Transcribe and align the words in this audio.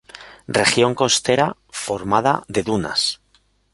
Región 0.47 0.95
costera 0.95 1.57
formada 1.69 2.43
de 2.47 2.63
dunas. 2.63 3.21